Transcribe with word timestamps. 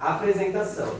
Apresentação. 0.00 0.98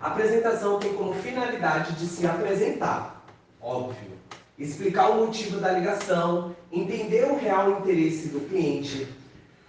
A 0.00 0.06
apresentação 0.06 0.78
tem 0.78 0.94
como 0.94 1.12
finalidade 1.12 1.92
de 1.92 2.06
se 2.06 2.26
apresentar, 2.26 3.22
óbvio, 3.60 4.12
explicar 4.58 5.10
o 5.10 5.26
motivo 5.26 5.60
da 5.60 5.72
ligação, 5.72 6.56
entender 6.72 7.26
o 7.26 7.36
real 7.36 7.70
interesse 7.80 8.28
do 8.28 8.40
cliente. 8.48 9.08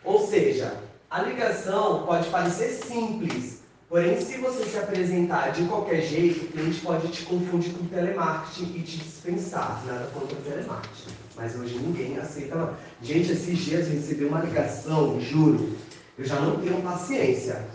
Ou 0.02 0.26
seja, 0.26 0.82
a 1.10 1.22
ligação 1.22 2.06
pode 2.06 2.30
parecer 2.30 2.70
simples, 2.70 3.62
porém, 3.90 4.20
se 4.20 4.38
você 4.38 4.66
se 4.66 4.78
apresentar 4.78 5.52
de 5.52 5.64
qualquer 5.66 6.02
jeito, 6.02 6.46
o 6.46 6.48
cliente 6.50 6.82
pode 6.82 7.08
te 7.10 7.24
confundir 7.26 7.74
com 7.74 7.86
telemarketing 7.86 8.74
e 8.76 8.82
te 8.82 8.98
dispensar. 8.98 9.84
Nada 9.86 10.08
contra 10.14 10.38
o 10.38 10.42
telemarketing, 10.42 11.14
mas 11.36 11.56
hoje 11.56 11.78
ninguém 11.80 12.18
aceita 12.18 12.56
não. 12.56 12.74
Gente, 13.02 13.32
esses 13.32 13.58
dias 13.60 13.88
eu 13.88 13.94
recebi 13.94 14.26
uma 14.26 14.42
ligação, 14.42 15.20
juro, 15.20 15.76
eu 16.18 16.26
já 16.26 16.40
não 16.40 16.58
tenho 16.60 16.82
paciência. 16.82 17.66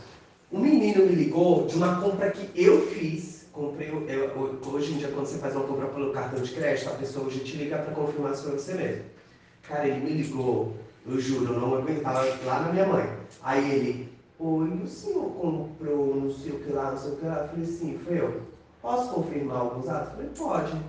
Um 0.52 0.58
menino 0.58 1.06
me 1.06 1.14
ligou 1.14 1.66
de 1.66 1.76
uma 1.76 2.00
compra 2.00 2.30
que 2.30 2.50
eu 2.60 2.86
fiz. 2.88 3.46
Comprei, 3.52 3.88
eu, 3.88 4.60
hoje 4.72 4.92
em 4.92 4.98
dia, 4.98 5.08
quando 5.08 5.26
você 5.26 5.38
faz 5.38 5.54
uma 5.54 5.64
compra 5.64 5.86
pelo 5.88 6.12
cartão 6.12 6.40
de 6.42 6.50
crédito, 6.50 6.88
a 6.88 6.94
pessoa 6.94 7.26
hoje 7.26 7.40
te 7.40 7.56
liga 7.56 7.78
para 7.78 7.94
confirmar 7.94 8.34
se 8.34 8.44
foi 8.44 8.52
você 8.52 8.74
mesmo. 8.74 9.04
Cara, 9.62 9.86
ele 9.86 10.00
me 10.00 10.10
ligou, 10.22 10.74
eu 11.06 11.20
juro, 11.20 11.52
eu 11.52 11.60
não 11.60 11.76
aguentava 11.76 12.24
lá 12.44 12.60
na 12.60 12.72
minha 12.72 12.86
mãe. 12.86 13.08
Aí 13.42 13.70
ele, 13.70 14.08
oi, 14.40 14.80
o 14.82 14.86
senhor 14.86 15.30
comprou 15.32 16.16
não 16.16 16.32
sei 16.32 16.52
o 16.52 16.60
que 16.60 16.72
lá, 16.72 16.92
não 16.92 16.98
sei 16.98 17.12
o 17.12 17.16
que 17.16 17.26
lá? 17.26 17.42
Eu 17.42 17.48
falei, 17.48 17.66
sim, 17.66 18.00
foi 18.04 18.18
eu. 18.18 18.42
Posso 18.80 19.12
confirmar 19.12 19.58
alguns 19.58 19.88
atos? 19.88 20.08
Eu 20.08 20.14
falei, 20.14 20.30
pode. 20.36 20.80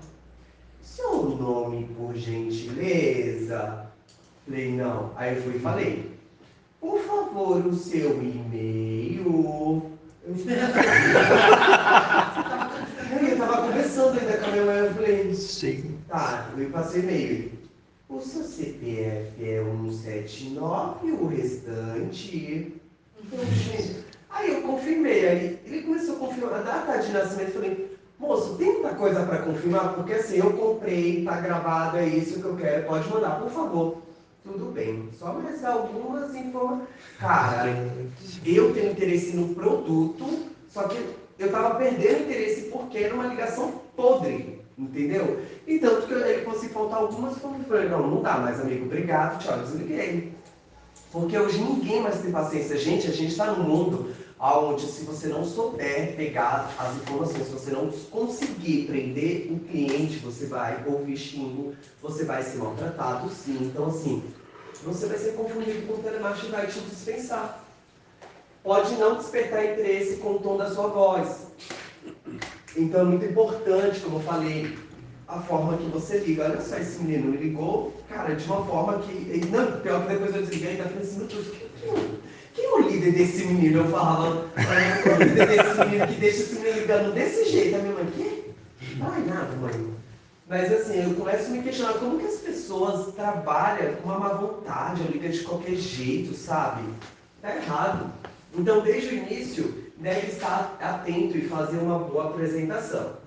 Seu 0.81 1.29
nome, 1.29 1.89
por 1.97 2.15
gentileza? 2.15 3.87
Falei, 4.45 4.71
não. 4.71 5.11
Aí 5.17 5.35
eu 5.35 5.41
fui 5.43 5.55
e 5.57 5.59
falei, 5.59 6.11
por 6.79 6.99
favor, 7.01 7.65
o 7.65 7.73
seu 7.73 8.21
e-mail. 8.23 9.91
Eu 10.23 10.35
estava 13.35 13.67
conversando 13.67 14.19
ainda 14.19 14.37
com 14.37 14.45
a 14.45 14.51
minha 14.51 14.65
mãe, 14.65 14.77
eu 14.77 14.93
falei, 14.93 15.33
Sim. 15.35 15.97
tá, 16.07 16.49
eu 16.57 16.69
passei 16.69 17.01
e-mail. 17.01 17.51
O 18.07 18.21
seu 18.21 18.43
CPF 18.43 19.43
é 19.43 19.63
179 19.63 21.07
e 21.07 21.11
o 21.11 21.27
restante. 21.27 22.81
Aí 24.29 24.53
eu 24.53 24.61
confirmei, 24.61 25.27
aí 25.27 25.59
ele 25.65 25.81
começou 25.83 26.15
a 26.15 26.19
confirmar 26.19 26.53
a 26.59 26.61
data 26.61 26.99
de 26.99 27.11
nascimento, 27.11 27.49
eu 27.49 27.53
falei, 27.53 27.97
moço, 28.17 28.55
tem 28.55 28.73
muita 28.73 28.95
coisa 28.95 29.23
para 29.25 29.39
confirmar? 29.39 29.93
Porque 29.93 30.13
assim, 30.13 30.37
eu 30.37 30.53
comprei, 30.53 31.23
tá 31.25 31.39
gravado, 31.41 31.97
é 31.97 32.07
isso 32.07 32.39
que 32.39 32.45
eu 32.45 32.55
quero, 32.55 32.87
pode 32.87 33.09
mandar, 33.09 33.39
por 33.39 33.51
favor. 33.51 33.97
Tudo 34.43 34.71
bem, 34.71 35.09
só 35.13 35.33
mais 35.33 35.63
algumas 35.63 36.33
informações. 36.33 36.87
Cara, 37.19 37.67
eu 38.43 38.73
tenho 38.73 38.91
interesse 38.91 39.35
no 39.35 39.53
produto, 39.53 40.47
só 40.67 40.87
que 40.87 40.97
eu 41.37 41.45
estava 41.45 41.75
perdendo 41.75 42.23
interesse 42.23 42.69
porque 42.71 42.99
era 42.99 43.13
uma 43.13 43.27
ligação 43.27 43.81
podre, 43.95 44.61
entendeu? 44.77 45.41
E 45.67 45.77
tanto 45.77 46.07
que 46.07 46.13
ele 46.13 46.43
fosse 46.43 46.69
faltar 46.69 46.99
algumas, 46.99 47.33
eu 47.33 47.49
falei, 47.67 47.89
não, 47.89 48.07
não 48.07 48.21
dá 48.23 48.37
mais, 48.37 48.59
amigo, 48.59 48.85
obrigado, 48.85 49.37
tchau, 49.43 49.59
desliguei. 49.59 50.30
Porque 51.11 51.37
hoje 51.37 51.57
ninguém 51.59 52.01
mais 52.01 52.21
tem 52.21 52.31
paciência. 52.31 52.77
Gente, 52.77 53.07
a 53.07 53.11
gente 53.11 53.31
está 53.31 53.51
num 53.51 53.63
mundo 53.63 54.13
onde 54.39 54.87
se 54.87 55.03
você 55.03 55.27
não 55.27 55.45
souber 55.45 56.15
pegar 56.15 56.73
as 56.79 56.95
informações, 56.95 57.45
se 57.45 57.51
você 57.51 57.71
não 57.71 57.89
conseguir 58.09 58.87
prender 58.87 59.51
o 59.51 59.59
cliente, 59.59 60.17
você 60.17 60.47
vai 60.47 60.83
ouvir 60.87 61.17
xingo, 61.17 61.75
você 62.01 62.23
vai 62.23 62.41
ser 62.41 62.57
maltratado, 62.57 63.29
sim. 63.29 63.57
Então, 63.61 63.87
assim, 63.87 64.23
você 64.83 65.05
vai 65.05 65.17
ser 65.17 65.33
confundido 65.33 65.85
com 65.85 65.93
o 65.93 65.97
telemarketing 65.97 66.47
e 66.47 66.51
vai 66.51 66.67
te 66.67 66.79
dispensar. 66.79 67.63
Pode 68.63 68.95
não 68.95 69.17
despertar 69.17 69.65
interesse 69.65 70.17
com 70.17 70.35
o 70.35 70.39
tom 70.39 70.57
da 70.57 70.73
sua 70.73 70.87
voz. 70.87 71.47
Então, 72.75 73.01
é 73.01 73.03
muito 73.03 73.25
importante, 73.25 73.99
como 73.99 74.17
eu 74.17 74.21
falei, 74.21 74.75
a 75.31 75.39
forma 75.39 75.77
que 75.77 75.85
você 75.85 76.17
liga. 76.17 76.43
Olha 76.43 76.61
só, 76.61 76.77
esse 76.77 77.01
menino 77.01 77.31
me 77.31 77.37
ligou, 77.37 77.93
cara, 78.09 78.35
de 78.35 78.45
uma 78.45 78.65
forma 78.65 78.99
que. 78.99 79.45
Não, 79.47 79.79
pior 79.79 80.03
que 80.03 80.09
depois 80.09 80.35
eu 80.35 80.41
desliguei 80.41 80.67
e 80.67 80.71
ainda 80.71 80.83
falei 80.83 81.01
assim, 81.01 81.17
meu 81.17 81.27
Deus, 81.27 81.47
quem, 81.47 81.69
quem 82.53 82.65
é 82.65 82.69
o 82.69 82.89
líder 82.89 83.11
desse 83.13 83.45
menino? 83.45 83.79
Eu 83.79 83.87
falava, 83.87 84.45
quem 84.55 85.11
é 85.11 85.15
o 85.15 85.23
líder 85.23 85.47
desse 85.47 85.79
menino 85.79 86.07
que 86.07 86.19
deixa 86.19 86.41
esse 86.41 86.55
menino 86.55 86.79
ligando 86.79 87.13
desse 87.13 87.49
jeito? 87.49 87.75
A 87.75 87.79
minha 87.79 87.93
mãe, 87.93 88.05
quê? 88.17 88.43
Ai, 89.01 89.21
nada, 89.21 89.55
mãe. 89.55 89.91
Mas 90.49 90.71
assim, 90.73 91.01
eu 91.01 91.15
começo 91.15 91.45
a 91.45 91.49
me 91.49 91.63
questionar 91.63 91.93
como 91.93 92.19
que 92.19 92.25
as 92.25 92.39
pessoas 92.39 93.13
trabalham 93.15 93.95
com 93.95 94.09
uma 94.09 94.19
má 94.19 94.33
vontade, 94.33 95.01
ou 95.01 95.07
ligam 95.09 95.31
de 95.31 95.39
qualquer 95.43 95.75
jeito, 95.75 96.33
sabe? 96.33 96.83
Tá 97.41 97.55
errado. 97.55 98.11
Então, 98.53 98.81
desde 98.81 99.15
o 99.15 99.17
início, 99.17 99.73
deve 99.97 100.27
estar 100.27 100.77
atento 100.81 101.37
e 101.37 101.47
fazer 101.47 101.77
uma 101.77 101.99
boa 101.99 102.31
apresentação. 102.31 103.20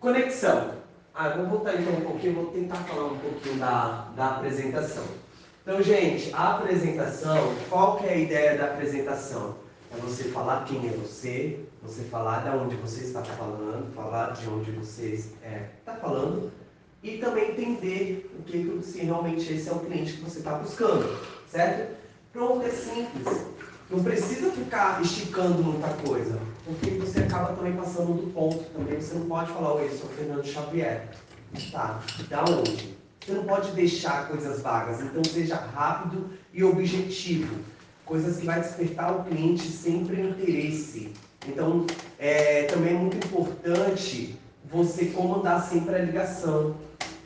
Conexão. 0.00 0.70
Ah, 1.14 1.28
vou 1.28 1.46
voltar 1.46 1.78
então 1.78 1.92
um 1.92 2.00
pouquinho, 2.00 2.34
vou 2.34 2.46
tentar 2.46 2.76
falar 2.76 3.08
um 3.08 3.18
pouquinho 3.18 3.58
da, 3.58 4.08
da 4.16 4.36
apresentação. 4.36 5.04
Então, 5.62 5.82
gente, 5.82 6.34
a 6.34 6.56
apresentação, 6.56 7.54
qual 7.68 7.98
que 7.98 8.06
é 8.06 8.14
a 8.14 8.16
ideia 8.16 8.56
da 8.56 8.64
apresentação? 8.64 9.56
É 9.92 10.00
você 10.00 10.24
falar 10.30 10.64
quem 10.64 10.88
é 10.88 10.92
você, 10.92 11.60
você 11.82 12.04
falar 12.04 12.44
de 12.44 12.56
onde 12.56 12.76
você 12.76 13.04
está 13.04 13.22
falando, 13.22 13.92
falar 13.94 14.30
de 14.30 14.48
onde 14.48 14.70
você 14.70 15.08
está 15.08 15.92
é, 15.92 15.96
falando 15.96 16.50
e 17.02 17.18
também 17.18 17.50
entender 17.50 18.34
o 18.38 18.42
que, 18.42 18.80
se 18.82 19.00
realmente 19.00 19.52
esse 19.52 19.68
é 19.68 19.72
o 19.72 19.80
cliente 19.80 20.14
que 20.14 20.22
você 20.22 20.38
está 20.38 20.54
buscando, 20.54 21.20
certo? 21.46 21.94
Pronto, 22.32 22.64
é 22.64 22.70
simples. 22.70 23.44
Não 23.90 24.04
precisa 24.04 24.52
ficar 24.52 25.02
esticando 25.02 25.64
muita 25.64 25.88
coisa, 26.06 26.38
porque 26.64 26.90
você 26.90 27.20
acaba 27.20 27.54
também 27.54 27.72
passando 27.72 28.14
do 28.14 28.32
ponto 28.32 28.62
também. 28.70 29.00
Você 29.00 29.14
não 29.14 29.26
pode 29.26 29.52
falar, 29.52 29.74
oi, 29.74 29.90
sou 29.90 30.08
Fernando 30.10 30.46
Xavier. 30.46 31.08
Tá, 31.72 32.00
da 32.28 32.44
onde? 32.44 32.96
Você 33.18 33.32
não 33.32 33.42
pode 33.42 33.72
deixar 33.72 34.28
coisas 34.28 34.62
vagas, 34.62 35.00
então 35.00 35.24
seja 35.24 35.56
rápido 35.56 36.30
e 36.54 36.62
objetivo. 36.62 37.56
Coisas 38.04 38.36
que 38.36 38.46
vai 38.46 38.60
despertar 38.60 39.12
o 39.12 39.24
cliente 39.24 39.66
sempre 39.66 40.20
interesse. 40.20 41.12
Então, 41.48 41.84
é, 42.16 42.64
também 42.64 42.94
é 42.94 42.98
muito 42.98 43.16
importante 43.16 44.38
você 44.70 45.06
comandar 45.06 45.68
sempre 45.68 45.96
a 45.96 45.98
ligação. 45.98 46.76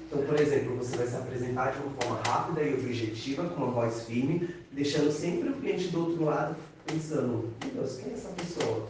Então, 0.06 0.22
por 0.22 0.40
exemplo, 0.40 0.76
você 0.76 0.96
vai 0.96 1.06
se 1.06 1.16
apresentar 1.16 1.72
de 1.72 1.82
uma 1.82 1.90
forma 2.00 2.22
rápida 2.26 2.62
e 2.62 2.74
objetiva, 2.74 3.44
com 3.48 3.64
uma 3.64 3.72
voz 3.72 4.04
firme, 4.04 4.48
deixando 4.74 5.10
sempre 5.12 5.48
o 5.48 5.54
cliente 5.54 5.88
do 5.88 6.00
outro 6.00 6.24
lado 6.24 6.56
pensando, 6.84 7.50
meu 7.62 7.74
Deus, 7.74 7.96
quem 7.96 8.12
é 8.12 8.14
essa 8.14 8.28
pessoa? 8.30 8.88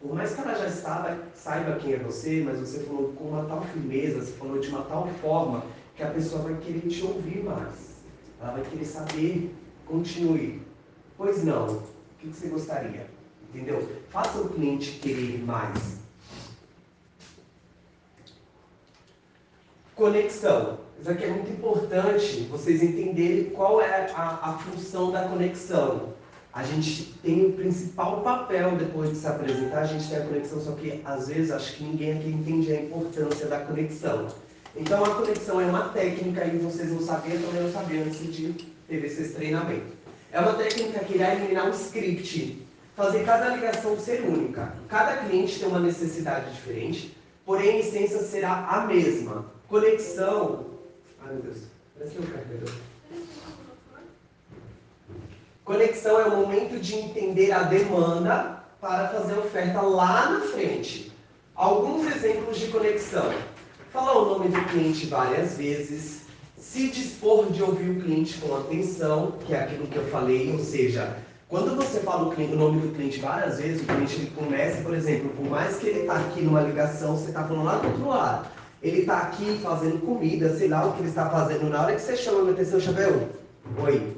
Por 0.00 0.14
mais 0.14 0.34
que 0.34 0.40
ela 0.40 0.54
já 0.54 0.66
estava, 0.66 1.18
saiba 1.34 1.78
quem 1.78 1.94
é 1.94 1.98
você, 1.98 2.42
mas 2.44 2.60
você 2.60 2.80
falou 2.80 3.12
com 3.12 3.24
uma 3.24 3.44
tal 3.44 3.62
firmeza, 3.62 4.20
você 4.20 4.32
falou 4.32 4.58
de 4.58 4.68
uma 4.68 4.82
tal 4.82 5.08
forma 5.20 5.64
que 5.96 6.02
a 6.02 6.10
pessoa 6.10 6.42
vai 6.42 6.56
querer 6.58 6.88
te 6.88 7.02
ouvir 7.02 7.42
mais. 7.42 7.96
Ela 8.40 8.52
vai 8.52 8.62
querer 8.62 8.84
saber, 8.84 9.54
continue. 9.86 10.62
Pois 11.16 11.42
não, 11.42 11.66
o 11.66 11.82
que 12.18 12.28
você 12.28 12.48
gostaria? 12.48 13.06
Entendeu? 13.48 13.88
Faça 14.10 14.38
o 14.38 14.48
cliente 14.50 14.98
querer 15.00 15.42
mais. 15.44 16.05
Conexão. 19.96 20.78
Isso 21.00 21.10
aqui 21.10 21.24
é 21.24 21.28
muito 21.28 21.50
importante 21.50 22.46
vocês 22.50 22.82
entenderem 22.82 23.44
qual 23.44 23.80
é 23.80 24.12
a, 24.14 24.50
a 24.50 24.58
função 24.58 25.10
da 25.10 25.22
conexão. 25.26 26.12
A 26.52 26.62
gente 26.62 27.14
tem 27.22 27.46
o 27.46 27.52
principal 27.52 28.20
papel 28.20 28.72
depois 28.72 29.08
de 29.08 29.16
se 29.16 29.26
apresentar, 29.26 29.80
a 29.80 29.86
gente 29.86 30.06
tem 30.06 30.18
a 30.18 30.26
conexão, 30.26 30.60
só 30.60 30.72
que 30.72 31.00
às 31.02 31.28
vezes 31.28 31.50
acho 31.50 31.76
que 31.76 31.84
ninguém 31.84 32.12
aqui 32.12 32.28
entende 32.28 32.72
a 32.72 32.82
importância 32.82 33.46
da 33.46 33.60
conexão. 33.60 34.26
Então 34.76 35.02
a 35.02 35.14
conexão 35.14 35.62
é 35.62 35.64
uma 35.64 35.88
técnica 35.88 36.44
e 36.44 36.58
vocês 36.58 36.90
não 36.90 37.00
sabiam, 37.00 37.40
também 37.40 37.62
não 37.62 37.72
sabiam 37.72 38.04
antes 38.04 38.18
de 38.18 38.52
ter 38.86 39.32
treinamento. 39.32 39.96
É 40.30 40.38
uma 40.40 40.52
técnica 40.52 40.98
que 41.06 41.14
irá 41.14 41.34
eliminar 41.34 41.68
o 41.68 41.74
script, 41.74 42.66
fazer 42.94 43.24
cada 43.24 43.48
ligação 43.56 43.98
ser 43.98 44.20
única. 44.24 44.74
Cada 44.90 45.16
cliente 45.24 45.58
tem 45.58 45.66
uma 45.66 45.80
necessidade 45.80 46.52
diferente, 46.52 47.16
porém 47.46 47.76
a 47.76 47.78
essência 47.78 48.18
será 48.18 48.66
a 48.66 48.86
mesma. 48.86 49.55
Conexão. 49.68 50.66
Ai 51.24 51.32
meu 51.32 51.42
Deus, 51.42 51.58
parece 51.98 52.18
um 52.18 52.22
carregador. 52.22 52.72
Conexão 55.64 56.20
é 56.20 56.24
o 56.26 56.36
momento 56.36 56.78
de 56.78 56.94
entender 56.94 57.50
a 57.50 57.64
demanda 57.64 58.62
para 58.80 59.08
fazer 59.08 59.34
a 59.34 59.38
oferta 59.40 59.80
lá 59.80 60.30
na 60.30 60.40
frente. 60.42 61.12
Alguns 61.56 62.06
exemplos 62.14 62.58
de 62.58 62.68
conexão. 62.68 63.34
Falar 63.92 64.18
o 64.18 64.38
nome 64.38 64.50
do 64.50 64.64
cliente 64.66 65.06
várias 65.06 65.56
vezes, 65.56 66.20
se 66.56 66.88
dispor 66.90 67.50
de 67.50 67.62
ouvir 67.62 67.90
o 67.90 68.00
cliente 68.00 68.38
com 68.38 68.54
atenção, 68.54 69.32
que 69.44 69.54
é 69.54 69.64
aquilo 69.64 69.88
que 69.88 69.96
eu 69.96 70.06
falei, 70.08 70.52
ou 70.52 70.58
seja, 70.60 71.16
quando 71.48 71.74
você 71.74 72.00
fala 72.00 72.28
o, 72.28 72.32
cliente, 72.32 72.52
o 72.52 72.58
nome 72.58 72.80
do 72.80 72.94
cliente 72.94 73.18
várias 73.18 73.58
vezes, 73.58 73.82
o 73.82 73.86
cliente 73.86 74.16
ele 74.16 74.30
começa, 74.30 74.82
por 74.82 74.94
exemplo, 74.94 75.30
por 75.30 75.46
mais 75.46 75.76
que 75.78 75.86
ele 75.86 76.00
está 76.00 76.18
aqui 76.18 76.42
numa 76.42 76.60
ligação, 76.60 77.16
você 77.16 77.28
está 77.28 77.42
falando 77.42 77.64
lá 77.64 77.78
do 77.78 77.88
outro 77.88 78.08
lado. 78.08 78.48
Ele 78.86 79.00
está 79.00 79.18
aqui 79.18 79.58
fazendo 79.62 80.04
comida, 80.04 80.56
sei 80.56 80.68
lá 80.68 80.86
o 80.86 80.92
que 80.92 81.00
ele 81.00 81.08
está 81.08 81.28
fazendo. 81.28 81.68
Na 81.68 81.82
hora 81.82 81.94
que 81.94 82.00
você 82.00 82.16
chama 82.16 82.42
minha 82.42 82.52
atenção, 82.52 82.78
Chabel, 82.78 83.28
oi. 83.82 84.16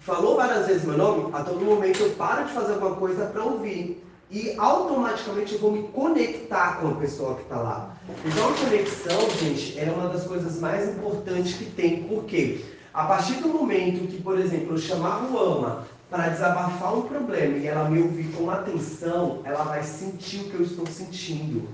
Falou 0.00 0.36
várias 0.36 0.66
vezes 0.66 0.84
meu 0.84 0.98
nome, 0.98 1.30
a 1.32 1.42
todo 1.42 1.64
momento 1.64 2.00
eu 2.02 2.10
paro 2.10 2.44
de 2.44 2.52
fazer 2.52 2.72
alguma 2.74 2.96
coisa 2.96 3.26
para 3.26 3.42
ouvir. 3.42 4.04
E 4.30 4.54
automaticamente 4.58 5.54
eu 5.54 5.60
vou 5.60 5.70
me 5.70 5.84
conectar 5.88 6.80
com 6.80 6.88
a 6.88 6.94
pessoa 6.96 7.36
que 7.36 7.42
está 7.42 7.60
lá. 7.60 7.96
Então 8.24 8.48
a 8.48 8.52
conexão, 8.54 9.30
gente, 9.38 9.78
é 9.78 9.84
uma 9.84 10.08
das 10.08 10.24
coisas 10.24 10.58
mais 10.58 10.88
importantes 10.88 11.54
que 11.54 11.66
tem. 11.66 12.02
Por 12.02 12.24
quê? 12.24 12.64
A 12.92 13.04
partir 13.04 13.34
do 13.34 13.48
momento 13.48 14.08
que, 14.08 14.20
por 14.20 14.38
exemplo, 14.38 14.74
eu 14.74 14.78
chamar 14.78 15.30
o 15.30 15.38
ama 15.38 15.86
para 16.10 16.28
desabafar 16.28 16.96
um 16.96 17.02
problema 17.02 17.56
e 17.58 17.66
ela 17.66 17.88
me 17.88 18.02
ouvir 18.02 18.30
com 18.32 18.50
atenção, 18.50 19.40
ela 19.44 19.62
vai 19.64 19.84
sentir 19.84 20.40
o 20.40 20.50
que 20.50 20.54
eu 20.54 20.62
estou 20.62 20.86
sentindo. 20.86 21.68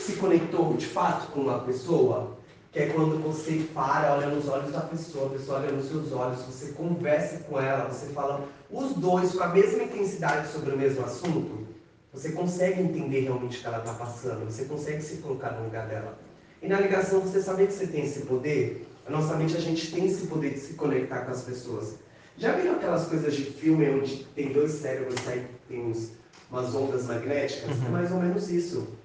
Se 0.00 0.14
conectou 0.14 0.72
de 0.74 0.86
fato 0.86 1.30
com 1.32 1.42
uma 1.42 1.58
pessoa? 1.58 2.36
Que 2.72 2.80
é 2.80 2.86
quando 2.86 3.22
você 3.22 3.66
para, 3.74 4.14
olha 4.14 4.28
nos 4.28 4.48
olhos 4.48 4.72
da 4.72 4.80
pessoa, 4.80 5.26
a 5.26 5.30
pessoa 5.30 5.58
olha 5.58 5.72
nos 5.72 5.88
seus 5.88 6.10
olhos, 6.12 6.40
você 6.42 6.72
conversa 6.72 7.40
com 7.40 7.60
ela, 7.60 7.88
você 7.88 8.06
fala 8.06 8.48
os 8.70 8.94
dois 8.94 9.32
com 9.34 9.42
a 9.42 9.48
mesma 9.48 9.82
intensidade 9.82 10.48
sobre 10.48 10.72
o 10.72 10.78
mesmo 10.78 11.04
assunto. 11.04 11.66
Você 12.14 12.32
consegue 12.32 12.80
entender 12.80 13.20
realmente 13.20 13.58
o 13.58 13.60
que 13.60 13.66
ela 13.66 13.78
está 13.78 13.92
passando, 13.92 14.50
você 14.50 14.64
consegue 14.64 15.02
se 15.02 15.18
colocar 15.18 15.50
no 15.52 15.64
lugar 15.64 15.86
dela. 15.86 16.18
E 16.62 16.66
na 16.68 16.80
ligação, 16.80 17.20
você 17.20 17.42
sabe 17.42 17.66
que 17.66 17.72
você 17.72 17.86
tem 17.86 18.04
esse 18.04 18.20
poder? 18.20 18.86
A 19.06 19.10
nossa 19.10 19.34
mente, 19.34 19.56
a 19.56 19.60
gente 19.60 19.92
tem 19.92 20.06
esse 20.06 20.26
poder 20.28 20.54
de 20.54 20.60
se 20.60 20.74
conectar 20.74 21.26
com 21.26 21.32
as 21.32 21.42
pessoas. 21.42 21.96
Já 22.38 22.52
viram 22.52 22.76
aquelas 22.76 23.06
coisas 23.06 23.34
de 23.34 23.44
filme 23.44 23.88
onde 23.90 24.24
tem 24.34 24.50
dois 24.52 24.72
cérebros, 24.72 25.16
aí 25.28 25.44
tem 25.68 25.84
uns, 25.84 26.12
umas 26.50 26.74
ondas 26.74 27.06
magnéticas? 27.06 27.76
Uhum. 27.76 27.86
É 27.86 27.88
mais 27.90 28.10
ou 28.10 28.18
menos 28.18 28.50
isso. 28.50 28.99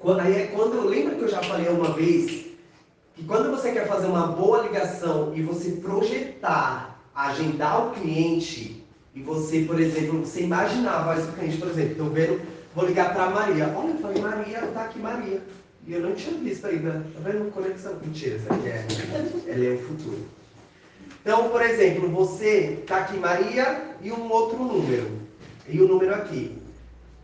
Quando, 0.00 0.20
aí 0.20 0.34
é 0.34 0.46
quando, 0.46 0.88
lembra 0.88 1.14
que 1.14 1.22
eu 1.22 1.28
já 1.28 1.42
falei 1.42 1.68
uma 1.68 1.92
vez 1.92 2.46
que 3.14 3.22
quando 3.26 3.50
você 3.50 3.70
quer 3.70 3.86
fazer 3.86 4.06
uma 4.06 4.28
boa 4.28 4.62
ligação 4.62 5.32
e 5.36 5.42
você 5.42 5.72
projetar, 5.72 6.98
agendar 7.14 7.86
o 7.86 7.90
cliente, 7.92 8.80
e 9.14 9.20
você, 9.22 9.62
por 9.62 9.78
exemplo, 9.78 10.20
você 10.20 10.42
imaginar 10.42 11.00
a 11.00 11.02
voz 11.02 11.26
do 11.26 11.32
cliente, 11.32 11.58
por 11.58 11.68
exemplo, 11.68 11.92
estou 11.92 12.10
vendo, 12.10 12.40
vou 12.74 12.86
ligar 12.86 13.12
para 13.12 13.28
Maria. 13.28 13.74
Olha, 13.76 13.90
eu 13.90 13.98
falei, 13.98 14.22
Maria, 14.22 14.60
tá 14.72 14.84
aqui 14.84 14.98
Maria. 14.98 15.42
E 15.86 15.92
eu 15.92 16.00
não 16.00 16.14
tinha 16.14 16.38
visto 16.38 16.66
ainda. 16.66 17.04
Tá 17.14 17.20
vendo? 17.30 17.50
Conexão. 17.52 17.96
Mentira, 18.00 18.36
essa 18.36 18.54
aqui 18.54 18.68
é, 18.68 18.86
ela 19.48 19.64
é 19.64 19.74
o 19.74 19.78
futuro. 19.78 20.24
Então, 21.20 21.48
por 21.48 21.60
exemplo, 21.60 22.08
você 22.08 22.82
tá 22.86 22.98
aqui 22.98 23.18
Maria 23.18 23.96
e 24.00 24.12
um 24.12 24.30
outro 24.30 24.58
número. 24.58 25.10
E 25.68 25.80
o 25.80 25.88
número 25.88 26.14
aqui. 26.14 26.59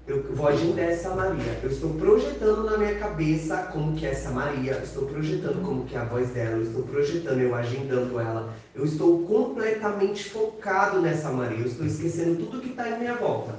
Eu 0.07 0.23
vou 0.35 0.47
agendar 0.47 0.85
essa 0.85 1.11
Maria. 1.11 1.59
Eu 1.65 1.69
estou 1.69 1.91
projetando 1.95 2.63
na 2.63 2.79
minha 2.79 2.95
cabeça 2.95 3.57
como 3.73 3.97
que 3.97 4.07
é 4.07 4.13
essa 4.13 4.31
Maria. 4.31 4.75
Eu 4.75 4.85
estou 4.85 5.05
projetando 5.05 5.65
como 5.65 5.85
que 5.85 5.97
é 5.97 5.99
a 5.99 6.05
voz 6.05 6.29
dela. 6.31 6.59
Eu 6.59 6.63
estou 6.63 6.85
projetando, 6.85 7.41
eu 7.41 7.53
agendando 7.53 8.21
ela. 8.21 8.55
Eu 8.73 8.85
estou 8.85 9.27
completamente 9.27 10.31
focado 10.31 11.01
nessa 11.01 11.29
Maria. 11.31 11.59
Eu 11.59 11.67
estou 11.67 11.85
esquecendo 11.85 12.37
tudo 12.37 12.61
que 12.61 12.69
está 12.69 12.89
em 12.89 13.01
minha 13.01 13.17
volta. 13.17 13.57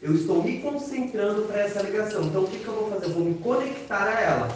Eu 0.00 0.14
estou 0.14 0.40
me 0.40 0.60
concentrando 0.60 1.42
para 1.42 1.62
essa 1.62 1.82
ligação. 1.82 2.22
Então, 2.22 2.44
o 2.44 2.46
que, 2.46 2.60
que 2.60 2.68
eu 2.68 2.74
vou 2.74 2.90
fazer? 2.90 3.06
Eu 3.06 3.14
vou 3.14 3.24
me 3.24 3.34
conectar 3.34 4.04
a 4.04 4.20
ela. 4.20 4.48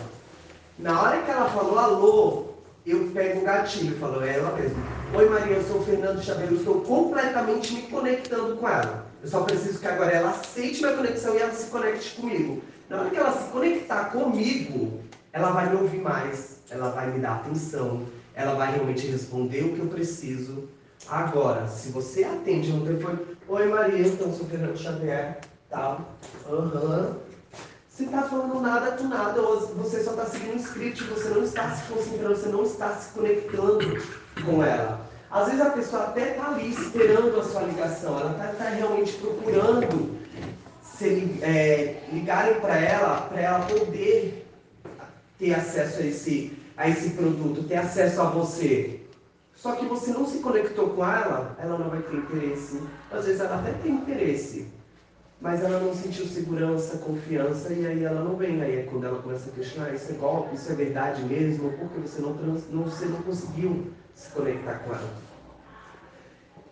Na 0.79 1.03
hora 1.03 1.23
que 1.23 1.31
ela 1.31 1.51
falou 1.51 1.77
alô, 1.77 2.45
eu 2.87 3.11
pego 3.13 3.41
o 3.41 3.45
gatilho 3.45 3.97
e 3.97 3.99
falo, 3.99 4.23
é 4.23 4.35
ela 4.37 4.57
mesma. 4.57 4.81
Oi 5.13 5.29
Maria, 5.29 5.57
eu 5.57 5.65
sou 5.65 5.81
o 5.81 5.85
Fernando 5.85 6.23
Chaveiro, 6.23 6.55
estou 6.55 6.83
completamente 6.83 7.75
me 7.75 7.83
conectando 7.83 8.57
com 8.57 8.69
ela. 8.69 9.12
Eu 9.23 9.29
só 9.29 9.43
preciso 9.43 9.79
que 9.79 9.87
agora 9.87 10.11
ela 10.11 10.31
aceite 10.31 10.83
minha 10.83 10.97
conexão 10.97 11.35
e 11.35 11.39
ela 11.39 11.53
se 11.53 11.71
conecte 11.71 12.17
comigo. 12.17 12.63
Na 12.89 13.01
hora 13.01 13.11
que 13.11 13.17
ela 13.17 13.33
se 13.33 13.51
conectar 13.51 14.07
comigo, 14.07 15.01
ela 15.33 15.51
vai 15.51 15.71
me 15.71 15.77
ouvir 15.77 16.01
mais, 16.01 16.59
ela 16.69 16.91
vai 16.91 17.11
me 17.11 17.21
dar 17.21 17.37
atenção, 17.37 18.03
ela 18.35 18.55
vai 18.55 18.75
realmente 18.75 19.07
responder 19.07 19.63
o 19.65 19.75
que 19.75 19.79
eu 19.79 19.87
preciso. 19.87 20.69
Agora, 21.09 21.69
se 21.69 21.91
você 21.91 22.25
atende 22.25 22.73
no 22.73 22.85
telefone, 22.85 23.19
oi 23.49 23.69
Maria, 23.69 24.07
então 24.09 24.33
sou 24.33 24.47
o 24.47 24.49
Fernando 24.49 24.77
Xavier, 24.77 25.41
tal, 25.71 26.17
aham. 26.49 27.11
Uhum. 27.11 27.33
Você 27.89 28.05
está 28.05 28.23
falando 28.23 28.59
nada 28.61 28.93
com 28.93 29.05
nada, 29.05 29.41
você 29.43 30.03
só 30.03 30.13
está 30.13 30.25
seguindo 30.25 30.55
um 30.55 30.57
script, 30.57 31.05
você 31.05 31.29
não 31.29 31.45
está 31.45 31.71
se 31.77 31.93
concentrando, 31.93 32.37
você 32.37 32.49
não 32.49 32.63
está 32.63 32.97
se 32.97 33.13
conectando 33.13 33.79
com 34.45 34.65
ela. 34.65 35.12
Às 35.33 35.47
vezes 35.47 35.63
a 35.63 35.71
pessoa 35.71 36.03
até 36.03 36.33
está 36.33 36.49
ali 36.51 36.71
esperando 36.71 37.41
a 37.41 37.43
sua 37.43 37.63
ligação, 37.63 38.21
ela 38.21 38.33
está 38.33 38.49
tá 38.49 38.69
realmente 38.69 39.15
procurando 39.15 40.19
se, 40.83 41.39
é, 41.41 42.03
ligarem 42.13 42.61
para 42.61 42.77
ela, 42.77 43.23
para 43.23 43.41
ela 43.41 43.67
poder 43.67 44.47
ter 45.39 45.55
acesso 45.55 46.01
a 46.01 46.07
esse, 46.07 46.59
a 46.77 46.87
esse 46.87 47.11
produto, 47.11 47.67
ter 47.67 47.77
acesso 47.77 48.21
a 48.21 48.25
você. 48.25 49.01
Só 49.55 49.75
que 49.75 49.87
você 49.87 50.11
não 50.11 50.27
se 50.27 50.41
conectou 50.41 50.91
com 50.91 51.03
ela, 51.03 51.57
ela 51.59 51.79
não 51.79 51.89
vai 51.89 52.03
ter 52.03 52.15
interesse. 52.15 52.83
Às 53.11 53.25
vezes 53.25 53.41
ela 53.41 53.59
até 53.59 53.73
tem 53.83 53.93
interesse, 53.93 54.69
mas 55.41 55.65
ela 55.65 55.81
não 55.81 55.95
sentiu 55.95 56.27
segurança, 56.27 56.99
confiança, 56.99 57.73
e 57.73 57.87
aí 57.87 58.05
ela 58.05 58.23
não 58.23 58.37
vem. 58.37 58.61
Aí 58.61 58.81
é 58.81 58.83
quando 58.83 59.05
ela 59.05 59.23
começa 59.23 59.49
a 59.49 59.53
questionar, 59.55 59.95
isso 59.95 60.13
é 60.13 60.15
golpe, 60.15 60.57
isso 60.57 60.71
é 60.71 60.75
verdade 60.75 61.23
mesmo, 61.25 61.73
porque 61.73 62.01
você 62.01 62.21
não, 62.21 62.35
não, 62.35 62.85
você 62.85 63.07
não 63.07 63.23
conseguiu 63.23 63.93
se 64.15 64.31
conectar 64.31 64.81
com 64.81 64.93
ela. 64.93 65.11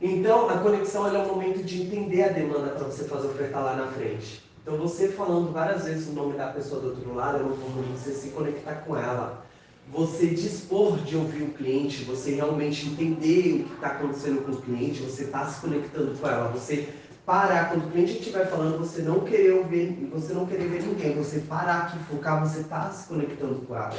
Então, 0.00 0.48
a 0.48 0.58
conexão 0.58 1.06
é 1.06 1.18
o 1.18 1.28
momento 1.28 1.62
de 1.62 1.82
entender 1.82 2.22
a 2.22 2.28
demanda 2.28 2.70
para 2.70 2.84
você 2.84 3.04
fazer 3.04 3.28
oferta 3.28 3.58
lá 3.60 3.76
na 3.76 3.86
frente. 3.88 4.42
Então, 4.62 4.76
você 4.78 5.08
falando 5.08 5.52
várias 5.52 5.84
vezes 5.84 6.08
o 6.08 6.12
nome 6.12 6.38
da 6.38 6.48
pessoa 6.48 6.80
do 6.80 6.88
outro 6.88 7.14
lado 7.14 7.38
é 7.38 7.42
uma 7.42 7.56
forma 7.56 7.82
de 7.82 7.92
você 7.92 8.12
se 8.12 8.30
conectar 8.30 8.76
com 8.86 8.96
ela. 8.96 9.44
Você 9.92 10.28
dispor 10.28 10.98
de 10.98 11.16
ouvir 11.16 11.42
o 11.42 11.50
cliente, 11.50 12.04
você 12.04 12.34
realmente 12.34 12.86
entender 12.86 13.62
o 13.62 13.64
que 13.64 13.74
está 13.74 13.88
acontecendo 13.88 14.44
com 14.44 14.52
o 14.52 14.62
cliente, 14.62 15.02
você 15.02 15.24
está 15.24 15.46
se 15.46 15.60
conectando 15.60 16.16
com 16.16 16.28
ela, 16.28 16.48
você 16.48 16.88
parar, 17.26 17.68
quando 17.68 17.86
o 17.86 17.90
cliente 17.90 18.12
estiver 18.12 18.48
falando, 18.48 18.78
você 18.78 19.02
não 19.02 19.20
querer 19.20 19.52
ouvir, 19.52 20.08
você 20.12 20.32
não 20.32 20.46
querer 20.46 20.68
ver 20.68 20.82
ninguém, 20.82 21.16
você 21.16 21.40
parar 21.40 21.82
aqui, 21.82 21.98
focar, 22.04 22.40
você 22.40 22.60
está 22.60 22.90
se 22.90 23.08
conectando 23.08 23.56
com 23.66 23.76
ela. 23.76 23.94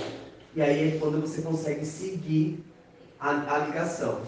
E 0.55 0.61
aí 0.61 0.95
é 0.95 0.99
quando 0.99 1.21
você 1.21 1.41
consegue 1.41 1.85
seguir 1.85 2.63
a, 3.21 3.29
a 3.29 3.57
ligação. 3.59 4.21